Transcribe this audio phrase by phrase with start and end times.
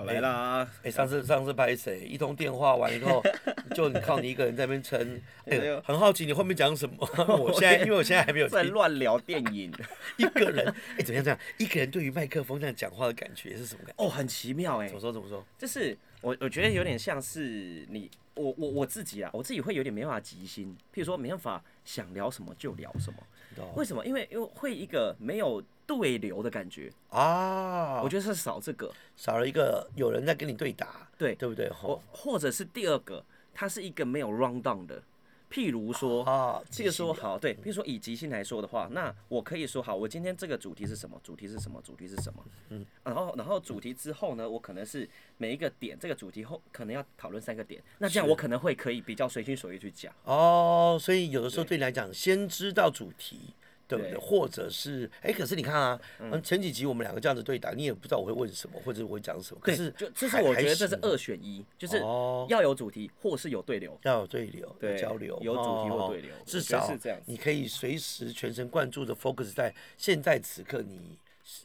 [0.00, 2.00] 好来啦，哎，上次上次拍谁？
[2.08, 3.22] 一通电话完以后，
[3.76, 5.20] 就你靠你一个人在那边撑。
[5.44, 6.96] 哎很好奇你后面讲什么？
[7.36, 9.70] 我现在因为我现在还没有在听乱聊电影，
[10.16, 10.66] 一个人，
[10.96, 11.22] 哎，怎么样？
[11.22, 14.02] 这样一个人对于麦克风这样讲话的感觉是什么感觉？
[14.02, 15.12] 哦，很奇妙哎怎么，说？
[15.12, 15.44] 怎么说？
[15.58, 23.18] 就是我我觉得有点像是你我我我自己啊，我自己会有点没办法即兴，譬如说没办法想聊什么就聊什么，
[23.58, 24.06] 哦为什么？
[24.06, 31.68] 因为因为会一个没有对流的感觉，啊，我觉得是少这个，少了一个有人在跟你对答，对对不对？
[31.70, 35.02] 或或者是第二个，它是一个没有 round down 的，
[35.50, 36.22] 譬如说。
[36.22, 41.20] 啊，这个说好，对，譬如说以即兴来说的话，那我可以说好，我今天这个主题是什么？
[41.24, 41.82] 主题是什么？
[41.84, 42.44] 主题是什么？
[42.68, 50.14] 嗯，然后然后主题之后呢，我可能是每一个点，这个主题后可能要讨论三个点，那这样我可能会可以比较随心所欲去讲。
[50.22, 53.54] 哦，所以有的时候对你来讲，先知道主题，
[53.90, 54.12] 对不对？
[54.12, 59.60] 对或者是，哎，可是你看啊，嗯，前几集我们两个这样子对打，你也不知道我会问什么，或者我会讲什么。
[59.60, 63.98] 可对，是就这是我觉得这是二选一，就是哦要有主题或是有对流。
[64.02, 71.18] 要有对流，有对交流，有主题或哦对流至少是这样你可以随时全神贯注的 focus 在现在此刻你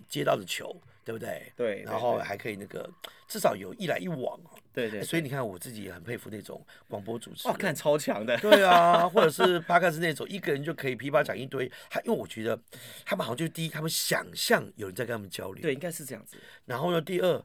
[0.08, 1.52] 接到的球，对不对？
[1.56, 2.90] 对然后还可以那个
[3.28, 4.52] 至少有一来一往哦。
[4.74, 8.36] 对对，所以你看，我自己也很佩服那种广播主持哇，看超强的。
[8.44, 12.60] 对啊，或者是巴克斯那种一个人就可以噼啪讲一堆，他因为我觉得
[13.06, 16.36] 他们好像就第一，他们想象有人在跟他们交流，对，应该是这样子。
[16.66, 17.42] 然后呢，第二，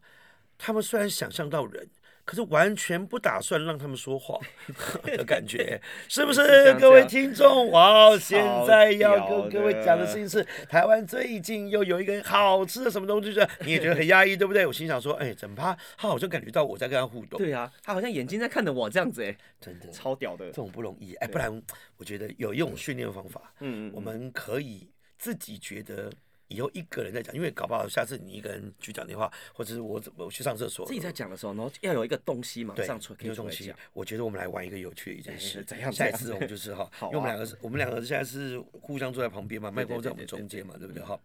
[0.58, 1.88] 他们虽然想象到人，
[2.24, 4.38] 可是完全不打算让他们说话
[5.04, 6.74] 的感觉， 是不是？
[6.74, 14.66] 各位听众，哇，现在要跟各位讲的事情是，台湾最近又有一个好吃的什么东西，就是你也觉得很压抑，对不对？
[14.66, 19.88] 我心想说，哎，怎么他他好像感觉到我在跟他互动，对啊，他好像眼睛在看着我这样子，哎，真的。
[19.90, 20.46] 超屌的。
[20.46, 20.52] 这。
[20.52, 21.50] 种不容易，哎，不然
[21.96, 23.92] 我觉得有一种训练方法，嗯嗯。
[23.94, 26.12] 我们可以自己觉得
[26.50, 41.02] 以后一个人在讲，因为搞不好下次你一个人去讲电话，或者是我怎么我去上厕所，自己在讲的时候，然后要有一个东西嘛对上出可以有东西我觉得我们来玩一个有趣的一件哎事，怎样下一次我们就是哈， 好因为我们啊两个是，我们两个现在是互相坐在旁边嘛，麦克风在我们中间嘛，对不对？
[41.02, 41.18] 哈？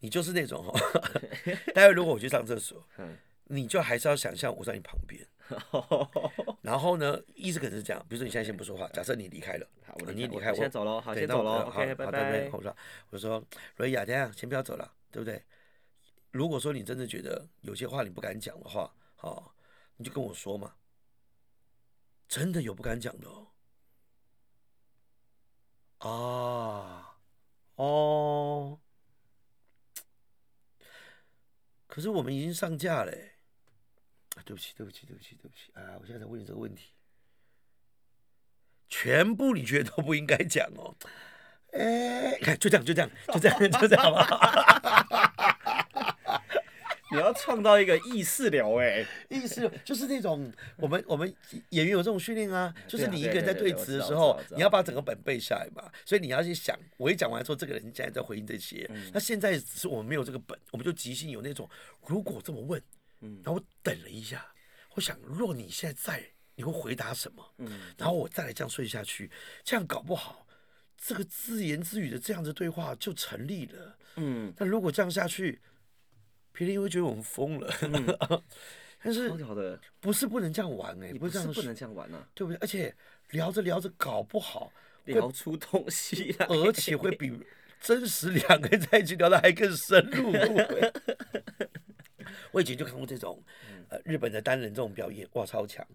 [0.00, 0.80] 你就是那种哈，
[1.74, 3.16] 待会如果我去上厕所，嗯
[3.50, 5.26] 你就还是要想象我在你旁边，
[6.62, 12.48] 然后呢，意思可能是这样，比如说你现在先不说话，假设你离开了，好，你离开我先走了，好，先走了，OK，拜拜。
[12.52, 12.76] 我说，
[13.10, 13.44] 我说，
[13.76, 15.42] 瑞雅，等一下先不要走了，对不对？
[16.30, 19.50] 如果说你真的觉得有些话你不敢讲的话，哦，
[19.96, 20.74] 你就跟我说嘛。
[22.28, 23.48] 真的有不敢讲的哦。
[26.08, 27.18] 啊，
[27.74, 28.78] 哦，
[31.88, 33.29] 可是我们已经上架了欸。
[34.50, 35.96] 啊，对不起，对不起，对不起，对不起啊！
[36.00, 36.90] 我现在在问你这个问题，
[38.88, 40.94] 全部你觉得都不应该讲哦。
[41.72, 44.40] 哎，看就这样，就这样，就这样，就这样，好不好？
[47.12, 51.32] 你要创造一个意识流，哎，意识流就是那种我们我们
[51.70, 61.68] 演员有这种训练啊，就是你一个人在对词的时候你要把整个本背下来嘛，所以你要去想，我一讲完之后，这个人现在在回应这些，嗯那现在是我们没有这个本，我们就即兴有那种，
[62.06, 62.80] 如果这么问，
[63.20, 64.52] 嗯然后我等了一下，
[64.94, 67.54] 我想，若你现在在，你会回答什么？
[67.58, 69.30] 嗯，然后我再来这样睡下去，
[69.64, 70.46] 这样搞不好，
[70.96, 73.98] 这个自言自语的这样子对话就成立了。
[74.16, 75.60] 嗯，但如果这样下去，
[76.52, 77.72] 别人会觉得我们疯了。
[79.02, 79.30] 但是
[79.98, 82.58] 不是不能这样玩哎、你不是不能这样玩啊，对不对？
[82.60, 82.94] 而且
[83.30, 84.70] 聊着聊着搞不好，
[85.04, 87.32] 聊出东西来，而且会比
[87.80, 90.32] 真实两个人在一起聊的还更深入。
[92.52, 93.42] 我以前就看过这种，
[93.88, 95.86] 呃，日本的单人这种表演，哇，超强。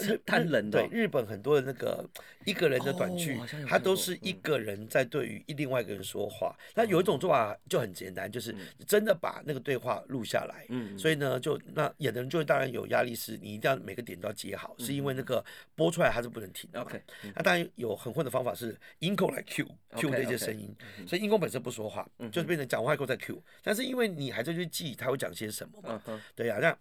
[0.00, 2.06] 日单人的哦对日本很多的那个
[2.44, 6.54] 一个人的短剧他都是一个人在对于一另外一个人说话。
[6.74, 8.54] 那有一种做法就很简单，就是
[8.86, 10.66] 真的把那个对话录下来。
[10.68, 15.42] 嗯所以呢，就那演的人就会当然有压力，是你一定要每个点都要接好，是因为那个
[15.74, 16.80] 播出来它是不能停的。
[16.82, 17.00] OK，
[17.34, 19.66] 那当然有很混的方法是音控来 Q
[19.96, 20.74] Q 的一些声音，
[21.06, 23.42] 所以音控本身不说话，就是变成讲话以后再 Q。
[23.62, 26.76] 但是因为你还在去记他会讲些什么嘛，嗯哼，对呀、那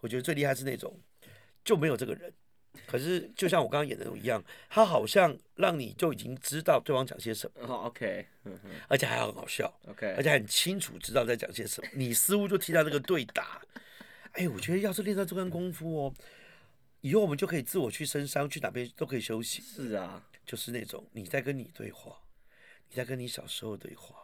[0.00, 0.98] 我觉得最厉害是那种
[1.64, 2.32] 就没有这个人，
[2.86, 13.60] 可是就像我刚刚演的那种一样，他好像让你就已经知道对方讲些什么，好，OK，嗯哼而且还很好笑，而，OK，而且很清楚知道在讲些什么，你似乎就听到这个对答。
[14.32, 16.14] 哎，我觉得要是练到这份功夫哦，
[17.00, 19.60] 以后我们就可以自我去深山，去哪边都可以休息。
[19.60, 22.16] 是啊，就是那种你在跟你对话，
[22.88, 24.14] 你在跟你小时候对话，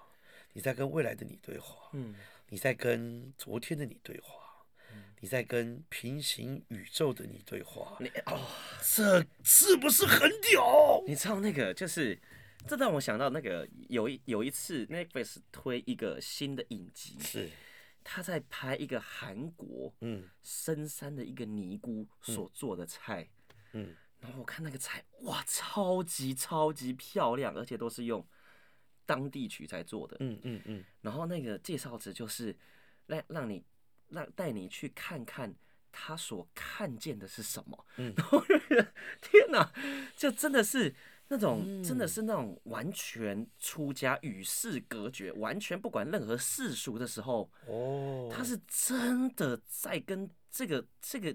[0.53, 2.15] 你在跟未来的你对话，嗯，
[2.49, 4.65] 你在跟昨天的你对话，
[5.21, 8.41] 你在跟平行宇宙的你对话，你哦，
[8.83, 11.03] 这是不是很屌？
[11.07, 12.21] 你知道那个就是，
[12.69, 17.51] 这让我想到那个有一有一次 Netflix 推一个新的影集，是
[18.05, 23.29] 他在拍一个韩国嗯深山的一个尼姑所做的菜，
[23.73, 28.25] 嗯，然后我看那个菜，哇，超级超级漂亮，而且都是用
[29.07, 30.17] 当地取材做的。
[30.21, 32.55] 嗯嗯嗯，然后那个介绍词就是
[33.07, 33.65] 让让你
[34.09, 35.55] 让带你去看看
[35.91, 37.87] 他所看见的是什么。
[37.97, 38.45] 嗯 然后
[39.23, 39.73] 天哪，
[40.17, 40.95] 就真的是
[41.29, 51.35] 那种、嗯真的是那种完全出家与世隔绝，完全不管任何世俗的时候，哦，他是真的在跟这个这个。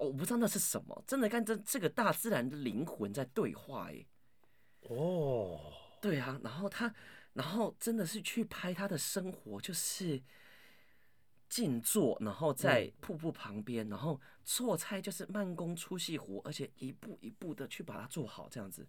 [0.00, 4.04] 我不知道那是什么，真的跟这这个大自然的灵魂在对话耶。
[4.80, 5.72] 哦，
[6.10, 6.94] 对啊，然后他，
[7.32, 10.22] 然后真的是去拍他的生活，就是
[11.48, 18.86] 静坐，然后在瀑布旁边，然后做菜就是慢工出细活，而且一步一步的去把它做好，这样子，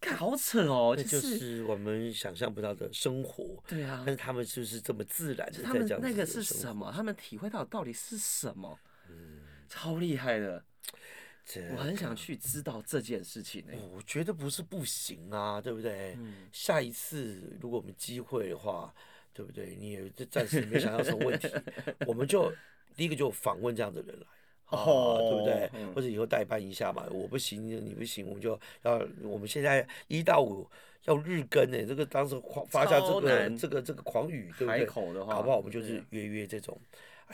[0.00, 3.62] 看好扯哦，那就就是是我们想象不到的生活。
[3.66, 6.24] 对啊但，是他们就是这么自然的他在这样子们那个？
[6.24, 6.90] 是什么？
[6.90, 8.78] 他们体会到到底是什么？
[9.68, 10.64] 超厉害的，这
[11.72, 16.14] 我很想去知道这件事情呢、我觉得不是不行啊，对不对？
[16.18, 18.92] 嗯下一次如果我们机会的话，
[19.32, 19.76] 对不对？
[19.78, 21.48] 你也这暂时没想到什么问题，
[22.06, 22.52] 我们就
[22.96, 24.26] 第一个就访问这样的人来。
[24.64, 25.70] 啊，对不对？
[25.74, 30.66] 嗯或者以后代班一下嘛，我不行，你不行，我们就要我们现在一到五
[31.04, 34.86] 要日更呢，这个当时狂发下这个这个这个狂语，对不海对？
[34.86, 36.76] 口的话，搞不好我们就是约约这种，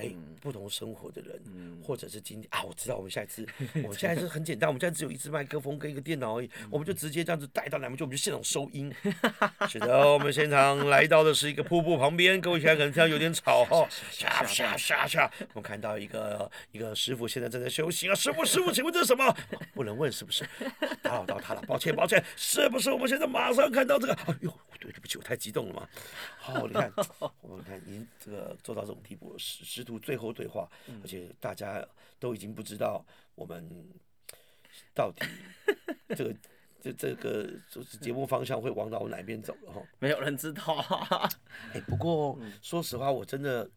[0.01, 0.11] 哎，
[0.41, 1.39] 不同生活的人，
[1.83, 3.47] 或者是今天啊，我知道我们下一次，
[3.85, 8.91] 我们现在是很简单，我们现在只有一支麦克风跟一个电脑而已，我们就直接这样子带到哪边去，我们就现场收音。
[9.69, 19.37] 是的，我们现场来到的是一个瀑布旁边，各位现在可能听到有点吵 哈，下下下下，我们看到一个一个师傅现在正在休息啊，师傅师傅，请问这是什么？
[19.75, 20.45] 不能问是不是？
[21.03, 22.91] 打扰到他了，抱歉抱歉，是不是？
[22.91, 25.87] 我们现在马上看到这个，哎呦，对对不起，我太激动了嘛。
[26.39, 26.91] 好，你看，
[27.43, 30.71] 我们看您这个做到这种地步了，师师徒最后对话，
[31.03, 31.85] 而且大家
[32.19, 33.05] 都已经不知道
[33.35, 33.69] 我们
[34.95, 35.27] 到底
[36.17, 36.35] 这个
[36.81, 39.83] 这这个就是节目方向会往哪哪边走了哈。
[39.99, 41.29] 没有人知道啊。
[41.75, 43.69] 哎、不过说实话，我真的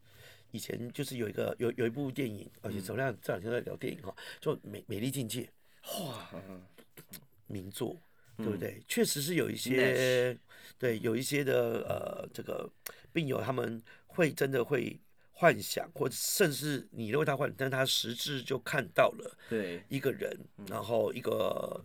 [0.52, 5.50] 以前就是有一个有有一部电影，而且怎么样这两天在聊电影哈，就美美丽境界
[6.00, 6.62] 哇，嗯
[7.46, 7.96] 名作，
[8.38, 8.82] 对不对？
[8.88, 10.36] 确实是有一些
[10.78, 12.70] 对有一些的呃这个
[13.12, 14.98] 病友他们会真的会
[15.34, 20.38] 幻想，或者甚至你认为他幻，但是他实质就看到了对，一个人，
[20.68, 21.84] 然后一个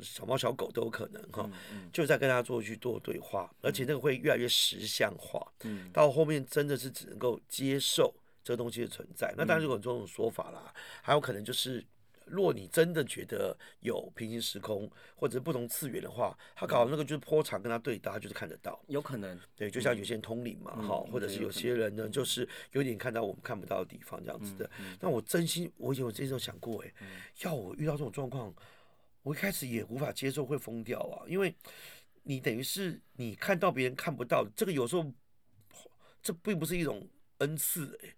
[0.00, 5.90] 小猫小狗都有可能哈，嗯就在跟他做去做对话，而且那个会越来越实像化，嗯。
[5.92, 8.14] 到后面真的是只能够接受
[8.44, 9.34] 这个东西的存在。
[9.36, 9.58] 那当嗯。
[9.58, 10.72] 然有很多种说法啦，
[11.02, 11.84] 还有可能就是。
[12.26, 18.82] 若你真的觉得有平行时空或者是不同次元的话，他搞那个就是波长跟他对答，就是看得到。
[18.88, 19.38] 有可能。
[19.56, 24.70] 对，就像有些人通灵嘛，哈、嗯或者是有些人呢，就是有点看到我们看不到的地方这样子的。
[24.78, 26.92] 嗯那我真心，我有这种想过，哎，
[27.42, 28.54] 要我遇到这种状况，
[29.22, 31.54] 我一开始也无法接受，会疯掉啊，因为
[32.22, 35.04] 你等于是你看到别人看不到，这个有时候
[36.22, 37.06] 这并不是一种
[37.38, 38.14] 恩赐，哎，是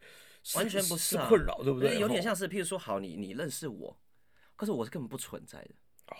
[0.56, 1.98] 完全不是困扰，对不对？
[1.98, 3.96] 有点像是，譬如说，好，你你认识我，
[4.56, 5.70] 可是我是根本不存在的。
[6.08, 6.16] 哦。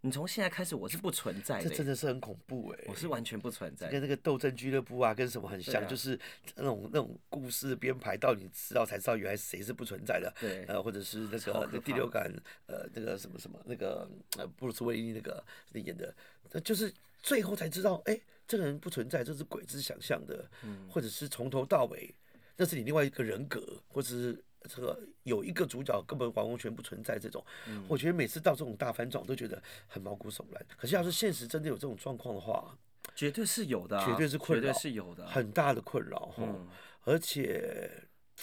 [0.00, 3.88] 你从现在开始，我是不存在这的这，真的是很恐怖哎、我是完全不存在。
[3.88, 6.20] 跟那个斗争俱乐部啊，跟什么很像，啊就是
[6.56, 12.30] 那种那种故事编排，到你知道才知道原来谁是不存在的，对呃，或者是那个那第六感，
[12.66, 16.14] 呃，那个什么什么那个呃布鲁斯威利那个那演的，
[16.50, 22.14] 那就是最后才知道，哎、这个人不存在，这是鬼子想象的，嗯或者是从头到尾
[22.56, 24.44] 那是你另外一个人格，或者是。
[24.66, 30.66] 这个有一个主角根本完完全不存在，这种，嗯我觉得每次到这种大反转，我都觉得很毛骨悚然。
[30.78, 32.74] 可是要是现实真的有这种状况的话，
[33.14, 36.66] 绝对是有的啊、绝对是困绝对扰是有的啊、很大的困扰哈、嗯
[37.02, 37.90] 而且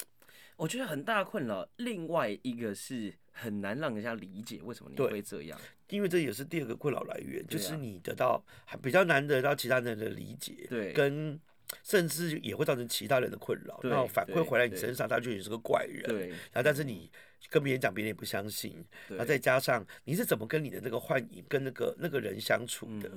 [0.57, 1.67] 我觉得很大的困扰。
[1.77, 5.59] 另外一个是很难让人家理解为什么你会这样。
[5.89, 11.39] 因为这也是第二个困扰来源，就是你得到还比较难得到其他人的理解，对跟
[11.83, 17.11] 甚至也会造成其他人的困扰，对然后反馈回来你身上，他就觉得你是个怪人，对然后但是你
[17.49, 18.73] 跟别人讲，别人也不相信，
[19.07, 19.17] 对。
[19.17, 23.09] 然后再加上你是怎么跟你的那个幻影跟那个那个人相处的，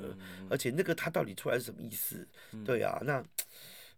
[0.49, 2.27] 而且那个他到底出来是什么意思？
[2.65, 3.23] 对啊，那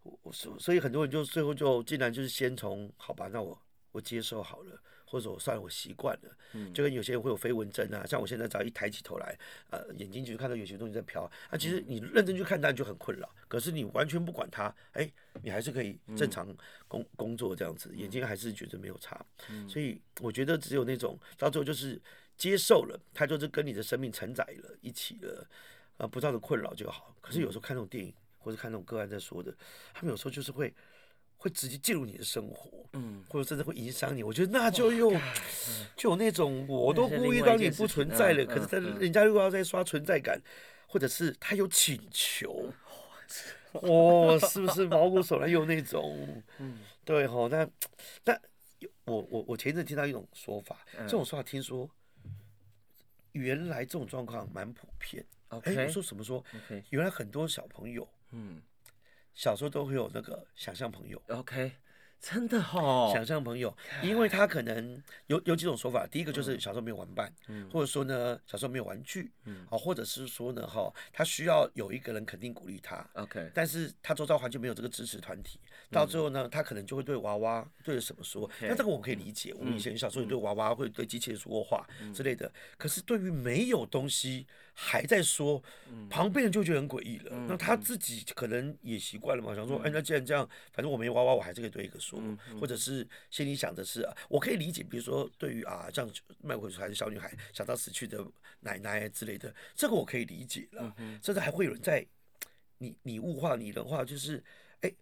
[0.02, 3.58] 我我所所以很多人就最后就竟然就是先从好吧，那我
[3.92, 4.80] 我接受好了，
[5.16, 6.72] 或者我算了，我习惯了，嗯。
[6.74, 9.38] 就跟有些人会有飞蚊症啊，像我现在只要一抬起头来，
[9.70, 15.10] 呃，眼睛就看到有些东西在飘，那、其实你认真去看它，你就很困扰，可是你完全不管它，哎、
[15.42, 16.54] 你还是可以正常
[16.86, 19.24] 工、工作这样子，眼睛还是觉得没有差，
[19.66, 21.98] 所以我觉得只有那种到最后就是
[22.36, 25.48] 接受了，它就是跟你的生命承载了一起了，
[25.96, 27.16] 呃，不造成困扰就好。
[27.22, 29.54] 可是有时候看那种电影或者看那种个案在说的，
[29.94, 30.72] 他们有时候就是会
[31.36, 35.10] 会直接介入你的生活，嗯，或者甚至会影响你，我觉得那就又
[35.96, 38.96] 就有那种我都故意那是另外让你不存在了，嗯可是他嗯。
[38.96, 40.40] 嗯人家又要在刷存在感，
[40.86, 42.72] 或者是他有请求，
[43.72, 46.78] 哦，是不是毛骨悚然又有那种， 嗯。
[47.04, 47.68] 对吼，那
[48.24, 48.36] 那
[49.04, 51.06] 我我我前一阵听到一种说法，嗯。
[51.06, 51.88] 这种说法听说
[53.32, 55.24] 原来这种状况蛮普遍。
[55.48, 55.84] 哎、，OK。
[55.84, 56.42] 我说什么说？
[56.90, 58.60] 原来很多小朋友嗯
[59.36, 61.22] 小时候都会有那个想象朋友。
[61.28, 61.70] ，OK，
[62.20, 66.06] 真的哦，想象朋友，因为他可能有有几种说法。
[66.06, 67.32] 第一个嗯就是小时候没有玩伴，
[67.70, 69.66] 或者说呢小时候没有玩具，嗯。
[69.70, 78.50] 哦，或者是说呢哈，他需要有一个人肯定鼓励他，OK，但是他周遭环境没有这个支持团体，到最后呢，他可能就会对娃娃对着什么说。
[78.60, 82.50] 那这个我可以理解，我们以前小时候也对娃娃会对机器人说过话之类的。
[82.76, 85.62] 可是对于没有东西还在说，
[86.10, 87.36] 旁边人就觉得很诡异了。
[87.48, 92.22] 那他自己可能也习惯了嘛，想说，哎，那既然这样，反正我没娃娃，我还是可以对一个说，
[92.60, 96.08] 或者是心里想的是，啊我可以理解，比如说对于啊，像
[96.42, 98.24] 卖火柴还是小女孩想到死去的
[98.60, 100.94] 奶奶之类的，这个我可以理解了。
[101.22, 102.06] 甚至还会有人在
[102.78, 104.42] 你你物化你的话，就是
[104.82, 104.92] 哎、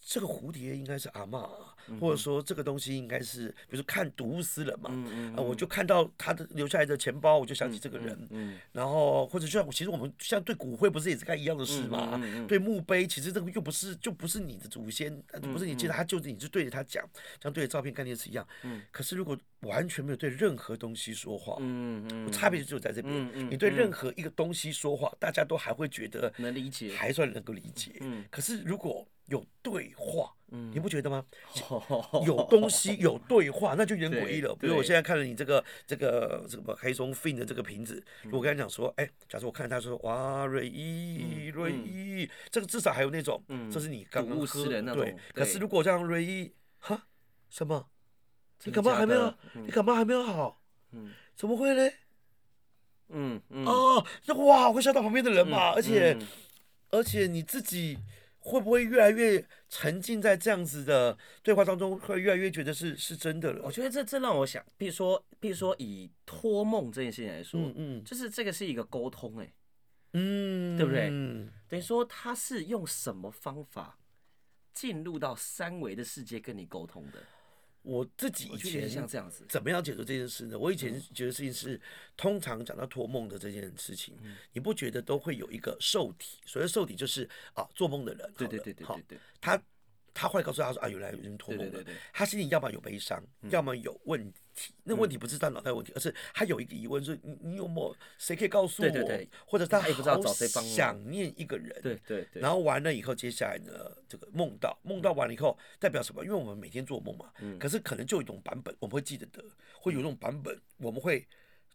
[0.00, 12.20] 这个蝴蝶应该是阿嬷啊，或者说这个东西应该是，比如说看睹物思人嘛，嗯啊，我就看到他的留下来的钱包，我就想起这个人，嗯然后或者就像其实我们像对骨灰不是也是干一样的事嘛？
[12.46, 17.04] 对墓碑，其实这个又不是就不是你的祖先，呃不是你记得他就是你是对着他讲，
[17.42, 18.46] 像对着照片概念是一样。
[18.90, 23.50] 可是如果完全没有对任何东西说话，嗯嗯，差别就在这边。
[23.50, 27.96] 你对任何一个东西说话，大家都还会觉得能理解，还算能够理解。
[28.00, 31.24] 嗯可是如果有对话，嗯你不觉得吗？
[32.24, 34.54] 有 有东西有对话，那就有点诡异了。
[34.56, 45.02] 比如我现在看了你这个这个什么黑松 fin 的这个瓶子，嗯我跟他讲说，哎，假如我看他说，哇，瑞伊瑞伊，这个至少还有那种，嗯这是你刚刚喝的那种。
[45.04, 47.06] 对可是如果这样瑞一，哈，
[47.50, 47.86] 什么？
[48.64, 49.34] 你感冒还没有？
[49.54, 50.60] 你感冒还没有好？
[50.92, 51.90] 嗯怎么会呢？
[53.10, 56.16] 嗯嗯，哦，那哇，会吓到旁边的人嘛，而且。
[56.18, 56.26] 嗯
[56.90, 57.98] 而且你自己
[58.48, 63.70] 会不会越来越沉浸在这样子的对话当中，会越来越觉得是是真的了我？
[63.70, 69.52] 觉得这这让我想，比如说，比如说以托梦这件事情来说，嗯嗯就是这个是一个沟通，哎，
[70.14, 73.98] 嗯，对不对嗯等于说他是用什么方法
[74.72, 77.22] 进入到三维的世界跟你沟通的？
[77.88, 79.46] 我自己以我觉得有点像前这样子。
[79.48, 80.58] 怎么样解读这件事呢？
[80.58, 81.80] 我以前觉得事情是，
[82.18, 86.38] 通常讲到托梦的这件事情，嗯你不觉得都会有一个受体？
[86.44, 89.60] 所谓受体就是啊，做梦的人，对对对对对对，他
[90.12, 91.70] 他后来告诉他说啊，原来有人托梦了。
[91.70, 94.74] 对对对对他心里要么有悲伤，要么有问题。
[94.82, 98.88] 那问题不是他脑袋有问题，而是他有一个疑问，说你你有没有谁可以告诉我？
[98.88, 101.68] 对对对或者他他也不知道好找谁帮想念一个人。
[101.80, 103.72] 对对对，然后完了以后，接下来呢，
[104.08, 106.24] 这个梦到梦到完了以后，代表什么？
[106.24, 109.44] 因为我们每天做梦嘛，嗯可是可能就有一种版本我们会记得得，
[109.80, 111.24] 会有一种版本我们会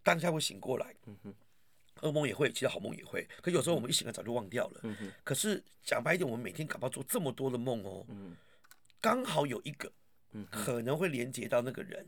[0.04, 0.94] 当下会醒过来。
[2.04, 4.82] 嗯噩梦也会，其实好梦也会，可有时候我们一醒来早就忘掉了。
[4.84, 8.36] 嗯可是讲白一点，我们每天搞不好做这么多的梦哦，嗯
[9.00, 9.92] 刚好有一个
[10.32, 12.06] 嗯可能会连接到那个人，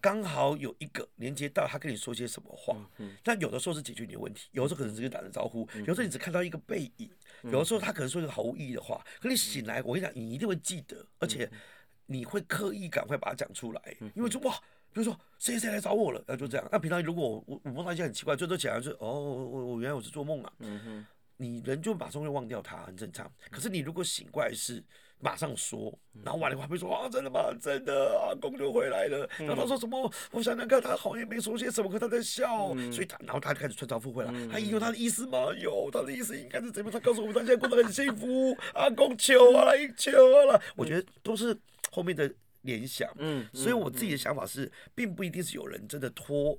[0.00, 2.76] 刚好有一个连接到他跟你说些什么话。
[2.98, 7.10] 嗯那有的时候是解决你的问题，有的时候可能只是打个招呼，有的时候你只看到一个背影，
[7.42, 11.58] 嗯有的时候他可能说一个毫无意义的话，可你醒来，我跟你讲，你一定会记得，而且嗯
[12.06, 14.58] 你会刻意赶快把它讲出来，因为就哇。
[14.96, 16.66] 比如说谁谁来找我了，然后就这样。
[16.72, 23.30] 那平常如果我我我梦到一些很奇怪，最多起来就哦，我我原来我是做梦啊，嗯哼你人就马上会忘掉它，很正常。
[23.50, 24.82] 可是你如果醒过来是
[25.18, 27.40] 马上说，嗯然后完了以后还会说啊，真的吗？
[27.60, 29.28] 真的，阿公就回来了。
[29.36, 30.10] 然后他说什么？
[30.30, 34.32] 我想想看，他好像也没说些什么，可他在笑，嗯所以他然后他就开始穿凿附会了。
[34.50, 35.52] 他有他的意思吗？
[35.60, 36.98] 有，他的意思应该是怎么样？
[36.98, 38.56] 他告诉我们，他现在过得很幸福。
[38.72, 41.54] 阿公求啊来求啊了，我觉得都是
[41.90, 42.32] 后面的
[42.66, 43.10] 联想。
[43.16, 46.58] 嗯，所以我自己的想法是，并不一定是有人真的托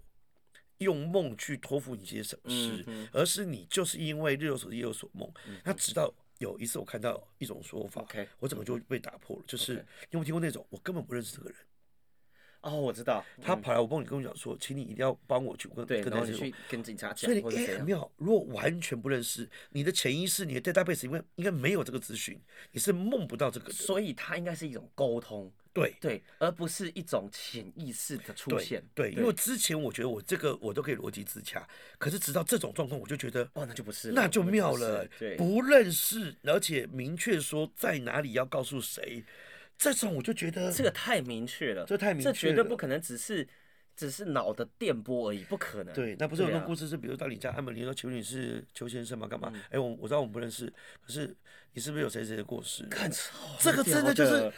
[0.80, 5.32] 用梦去托付你些什么事，嗯而是你就是因为日有所思夜有所梦。
[5.64, 8.06] 那直到有一次我看到一种说法
[8.40, 9.80] 我整个就被打破了，就是你
[10.12, 11.58] 有没有听过那种我根本不认识这个人，
[12.62, 22.40] 哦，我知道，他跑来我梦里跟我讲说，请你一定要帮我去跟，跟那些人然后你去跟警察讲所以你很妙，如果完全不认识，你的潜意识、你的 database 因为应该没有这个资讯，
[22.72, 23.74] 你是梦不到这个的。
[23.74, 31.68] 所以它应该是一种沟通，对，对，而不是一种潜意识的出对现，对，因为之前我觉得我这个我都可以逻辑自洽，
[31.98, 39.24] 可是直到这种状况，我就觉得哦，那就不是，那就妙了，对，不认识，而且明确说在哪里要告诉谁，
[39.78, 43.48] 这种我就觉得这个太明确了，这太明确这绝对不可能只是
[43.96, 45.94] 只是脑的电波而已，不可能。
[45.94, 49.28] 对，那不是有对啊那故事是，比如到你家按门铃说，请问你是邱先生吗？
[49.28, 49.52] 干嘛？
[49.54, 51.36] 嗯哎、我我知道我们不认识，可是
[51.74, 52.84] 你是不是有谁谁的过世？
[52.86, 53.12] 看
[53.60, 54.52] 这个真的就是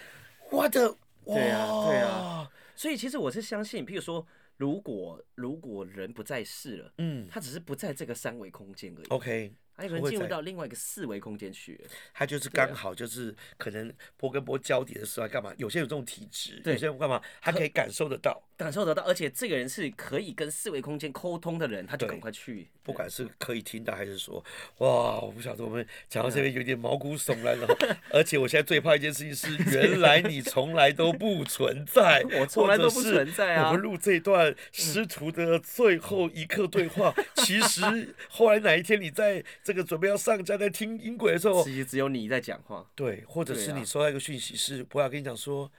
[0.51, 4.25] 我的，哇，对啊对啊，所以其实我是相信，譬如说，
[4.57, 7.27] 如果如果人不在世了，嗯。
[7.29, 11.79] 他只是不在这个三维空间而已，，OK，他有可能进入到另外一个四维空间去。
[12.13, 15.53] 他就是刚好就是可能波跟波交叠的时候干嘛？
[15.57, 17.21] 有些有这种体质，有些人干嘛？
[17.41, 22.67] 他可以感受得到，感受得到，而且这个人是可以跟四维空间沟通的人，他就对赶快去。
[22.83, 24.43] 不管是可以听到还是说，
[24.79, 27.67] 哇，我不晓得我们讲到这边有点毛骨悚然了。
[28.11, 45.71] 而且我现在最怕一件事情是，原来你从来都不存在， 我从来都不存在啊我们录这段师徒的最后一刻对话，其实后来哪一天你在这个准备要上架在听音轨的时候，其实只有你在讲话，对，或者是你收到一个讯息是博雅跟你讲说。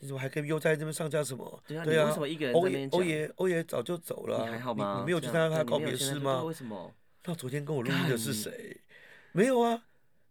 [0.00, 1.60] 你怎么还跟又在这边上架什么？
[1.66, 4.98] 对啊为什么一个人在欧爷那边讲欧爷欧爷早就走了啊，你还好吗？
[5.00, 6.54] 你没有去参加他告样对你没有别式吗为？
[6.54, 6.94] 什么？
[7.24, 8.80] 那昨天跟我录音的是谁？
[9.32, 9.82] 没有啊，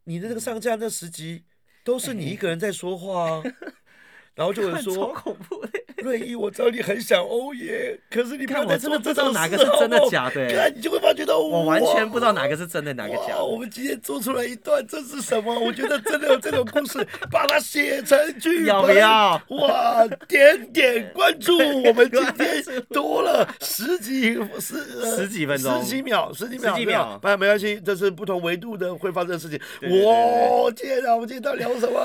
[0.05, 1.43] 你的那个上架那十集
[1.83, 3.43] 都是你一个人在说话啊。
[4.35, 12.57] 然后就会说 超说恐怖的，瑞一，我知道你很想欧耶，可是你看我真的不知道哪个是真的假的欸看你就会发觉到我完全不知道哪个。
[12.57, 13.43] 是真的，哪个假哇！
[13.43, 13.55] 我。
[13.55, 15.53] 们今天做出来一段，这是什么？
[15.59, 19.39] 我觉得真的有这种故事，把它写成剧本，要不要？
[19.49, 20.07] 哇！
[20.27, 29.59] 点点关注，我们今天多了十几十呃十几分钟十几秒，十几秒，十几秒没关系，这是不同维度的会发生的事情。
[30.03, 30.71] 哇！
[30.71, 31.99] 天啊，我们今天到底聊什么？